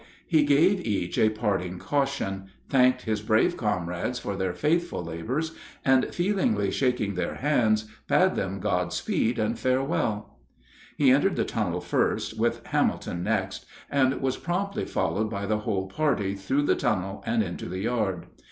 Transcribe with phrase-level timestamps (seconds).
[0.25, 5.51] He gave each a parting caution, thanked his brave comrades for their faithful labors,
[5.85, 10.39] and, feelingly shaking their hands, bade them God speed and farewell.
[10.97, 15.85] He entered the tunnel first, with Hamilton next, and was promptly followed by the whole
[15.85, 18.25] party through the tunnel and into the yard.